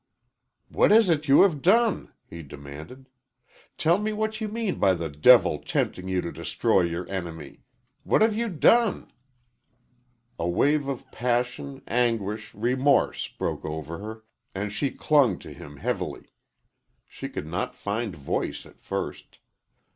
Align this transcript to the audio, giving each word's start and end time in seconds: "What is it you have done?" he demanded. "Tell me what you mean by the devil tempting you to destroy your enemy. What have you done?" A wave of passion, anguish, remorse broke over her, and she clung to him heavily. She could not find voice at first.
"What 0.69 0.91
is 0.91 1.11
it 1.11 1.27
you 1.27 1.43
have 1.43 1.61
done?" 1.61 2.11
he 2.27 2.41
demanded. 2.41 3.07
"Tell 3.77 3.99
me 3.99 4.13
what 4.13 4.41
you 4.41 4.47
mean 4.47 4.79
by 4.79 4.95
the 4.95 5.09
devil 5.09 5.59
tempting 5.59 6.07
you 6.07 6.21
to 6.21 6.31
destroy 6.31 6.81
your 6.81 7.07
enemy. 7.07 7.59
What 8.01 8.23
have 8.23 8.35
you 8.35 8.49
done?" 8.49 9.13
A 10.39 10.49
wave 10.49 10.87
of 10.87 11.05
passion, 11.11 11.83
anguish, 11.87 12.51
remorse 12.55 13.27
broke 13.27 13.63
over 13.63 13.99
her, 13.99 14.23
and 14.55 14.73
she 14.73 14.89
clung 14.89 15.37
to 15.37 15.53
him 15.53 15.77
heavily. 15.77 16.33
She 17.07 17.29
could 17.29 17.45
not 17.45 17.75
find 17.75 18.15
voice 18.15 18.65
at 18.65 18.81
first. 18.81 19.37